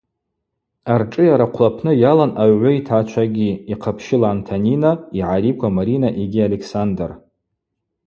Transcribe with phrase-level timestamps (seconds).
[0.93, 7.09] Аршӏыйара хъвлапны йалан агӏвгӏвы йтгӏачвагьи– йхъапщыла Антонина, йгӏариква Марина йгьи Александр.